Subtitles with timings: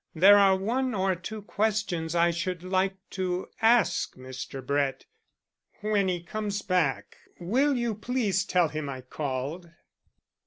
[0.15, 4.65] There are one or two questions I should like to ask Mr.
[4.65, 5.05] Brett.
[5.81, 9.69] When he comes back, will you please tell him I called?"